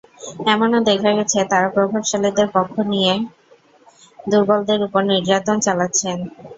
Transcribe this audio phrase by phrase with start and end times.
[0.47, 3.13] এমনও দেখা গেছে, তাঁরা প্রভাবশালীদের পক্ষ নিয়ে
[4.27, 6.17] দুর্বলদের ওপর নির্যাতন চালাচ্ছেন।